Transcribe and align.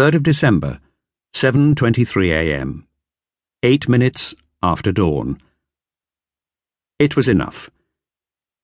3rd 0.00 0.14
of 0.14 0.22
December, 0.22 0.80
7:23 1.34 2.30
a.m. 2.30 2.86
8 3.62 3.86
minutes 3.86 4.34
after 4.62 4.92
dawn. 4.92 5.38
It 6.98 7.16
was 7.16 7.28
enough. 7.28 7.68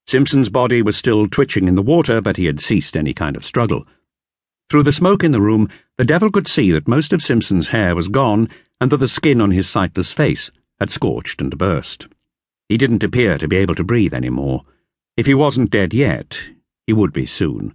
Simpson's 0.06 0.48
body 0.48 0.80
was 0.80 0.96
still 0.96 1.28
twitching 1.28 1.68
in 1.68 1.74
the 1.74 1.82
water, 1.82 2.22
but 2.22 2.38
he 2.38 2.46
had 2.46 2.58
ceased 2.58 2.96
any 2.96 3.12
kind 3.12 3.36
of 3.36 3.44
struggle. 3.44 3.86
Through 4.70 4.84
the 4.84 4.94
smoke 4.94 5.22
in 5.22 5.32
the 5.32 5.42
room, 5.42 5.68
the 5.98 6.06
devil 6.06 6.30
could 6.30 6.48
see 6.48 6.72
that 6.72 6.88
most 6.88 7.12
of 7.12 7.22
Simpson's 7.22 7.68
hair 7.68 7.94
was 7.94 8.08
gone 8.08 8.48
and 8.80 8.90
that 8.90 8.96
the 8.96 9.06
skin 9.06 9.42
on 9.42 9.50
his 9.50 9.68
sightless 9.68 10.14
face 10.14 10.50
had 10.80 10.90
scorched 10.90 11.42
and 11.42 11.58
burst. 11.58 12.06
He 12.66 12.78
didn't 12.78 13.04
appear 13.04 13.36
to 13.36 13.46
be 13.46 13.56
able 13.56 13.74
to 13.74 13.84
breathe 13.84 14.14
any 14.14 14.30
more. 14.30 14.62
If 15.18 15.26
he 15.26 15.34
wasn't 15.34 15.68
dead 15.68 15.92
yet, 15.92 16.38
he 16.86 16.94
would 16.94 17.12
be 17.12 17.26
soon. 17.26 17.74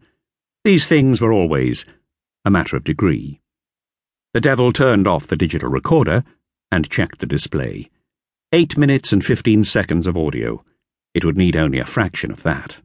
These 0.64 0.88
things 0.88 1.22
were 1.22 1.32
always 1.32 1.86
a 2.44 2.50
matter 2.50 2.76
of 2.76 2.84
degree. 2.84 3.41
The 4.34 4.42
devil 4.42 4.72
turned 4.72 5.08
off 5.08 5.28
the 5.28 5.36
digital 5.36 5.70
recorder 5.70 6.24
and 6.72 6.90
checked 6.90 7.20
the 7.20 7.26
display. 7.26 7.90
Eight 8.54 8.78
minutes 8.78 9.12
and 9.12 9.26
fifteen 9.26 9.66
seconds 9.66 10.08
of 10.08 10.16
audio. 10.16 10.64
It 11.14 11.26
would 11.26 11.36
need 11.36 11.58
only 11.58 11.80
a 11.80 11.86
fraction 11.86 12.32
of 12.32 12.44
that. 12.44 12.78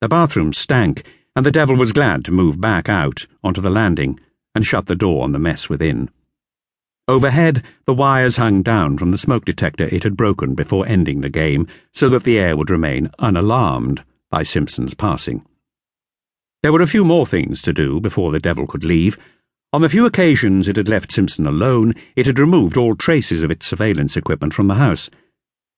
The 0.00 0.08
bathroom 0.08 0.54
stank, 0.54 1.04
and 1.36 1.44
the 1.44 1.50
devil 1.50 1.76
was 1.76 1.92
glad 1.92 2.24
to 2.24 2.32
move 2.32 2.60
back 2.60 2.88
out 2.88 3.26
onto 3.44 3.60
the 3.60 3.68
landing 3.68 4.18
and 4.54 4.66
shut 4.66 4.86
the 4.86 4.96
door 4.96 5.22
on 5.22 5.32
the 5.32 5.38
mess 5.38 5.68
within. 5.68 6.08
Overhead, 7.06 7.62
the 7.84 7.94
wires 7.94 8.36
hung 8.36 8.62
down 8.62 8.96
from 8.96 9.10
the 9.10 9.18
smoke 9.18 9.44
detector 9.44 9.84
it 9.84 10.02
had 10.02 10.16
broken 10.16 10.54
before 10.54 10.86
ending 10.86 11.20
the 11.20 11.28
game 11.28 11.66
so 11.92 12.08
that 12.08 12.22
the 12.22 12.38
air 12.38 12.56
would 12.56 12.70
remain 12.70 13.10
unalarmed 13.18 14.02
by 14.30 14.42
Simpson's 14.42 14.94
passing. 14.94 15.44
There 16.62 16.72
were 16.72 16.82
a 16.82 16.86
few 16.86 17.04
more 17.04 17.26
things 17.26 17.60
to 17.62 17.72
do 17.72 18.00
before 18.00 18.32
the 18.32 18.40
devil 18.40 18.66
could 18.66 18.84
leave. 18.84 19.18
On 19.70 19.82
the 19.82 19.88
few 19.90 20.06
occasions 20.06 20.66
it 20.66 20.76
had 20.76 20.88
left 20.88 21.12
Simpson 21.12 21.46
alone, 21.46 21.94
it 22.16 22.24
had 22.24 22.38
removed 22.38 22.78
all 22.78 22.96
traces 22.96 23.42
of 23.42 23.50
its 23.50 23.66
surveillance 23.66 24.16
equipment 24.16 24.54
from 24.54 24.66
the 24.66 24.76
house. 24.76 25.10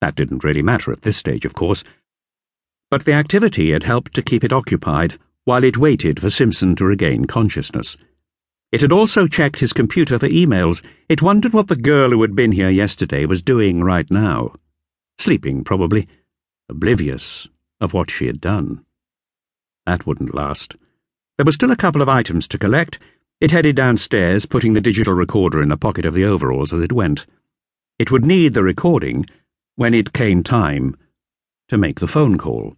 That 0.00 0.14
didn't 0.14 0.44
really 0.44 0.62
matter 0.62 0.92
at 0.92 1.02
this 1.02 1.16
stage, 1.16 1.44
of 1.44 1.54
course. 1.54 1.82
But 2.88 3.04
the 3.04 3.14
activity 3.14 3.72
had 3.72 3.82
helped 3.82 4.14
to 4.14 4.22
keep 4.22 4.44
it 4.44 4.52
occupied 4.52 5.18
while 5.44 5.64
it 5.64 5.76
waited 5.76 6.20
for 6.20 6.30
Simpson 6.30 6.76
to 6.76 6.84
regain 6.84 7.24
consciousness. 7.24 7.96
It 8.70 8.80
had 8.80 8.92
also 8.92 9.26
checked 9.26 9.58
his 9.58 9.72
computer 9.72 10.20
for 10.20 10.28
emails. 10.28 10.84
It 11.08 11.20
wondered 11.22 11.52
what 11.52 11.66
the 11.66 11.74
girl 11.74 12.10
who 12.10 12.22
had 12.22 12.36
been 12.36 12.52
here 12.52 12.70
yesterday 12.70 13.26
was 13.26 13.42
doing 13.42 13.82
right 13.82 14.08
now. 14.08 14.54
Sleeping, 15.18 15.64
probably, 15.64 16.06
oblivious 16.68 17.48
of 17.80 17.92
what 17.92 18.08
she 18.08 18.26
had 18.26 18.40
done. 18.40 18.84
That 19.84 20.06
wouldn't 20.06 20.32
last. 20.32 20.76
There 21.36 21.44
were 21.44 21.50
still 21.50 21.72
a 21.72 21.76
couple 21.76 22.02
of 22.02 22.08
items 22.08 22.46
to 22.48 22.58
collect. 22.58 23.00
It 23.40 23.50
headed 23.50 23.74
downstairs, 23.74 24.44
putting 24.44 24.74
the 24.74 24.82
digital 24.82 25.14
recorder 25.14 25.62
in 25.62 25.70
the 25.70 25.78
pocket 25.78 26.04
of 26.04 26.12
the 26.12 26.24
overalls 26.24 26.74
as 26.74 26.80
it 26.82 26.92
went. 26.92 27.24
It 27.98 28.10
would 28.10 28.24
need 28.24 28.52
the 28.52 28.62
recording 28.62 29.24
when 29.76 29.94
it 29.94 30.12
came 30.12 30.42
time 30.42 30.94
to 31.68 31.78
make 31.78 32.00
the 32.00 32.08
phone 32.08 32.36
call. 32.36 32.76